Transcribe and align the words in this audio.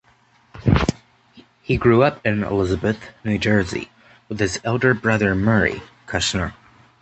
He 1.61 1.77
grew 1.77 2.01
up 2.01 2.25
in 2.25 2.41
Elizabeth, 2.43 2.97
New 3.23 3.37
Jersey, 3.37 3.91
with 4.29 4.39
his 4.39 4.59
elder 4.63 4.95
brother 4.95 5.35
Murray 5.35 5.83
Kushner. 6.07 6.55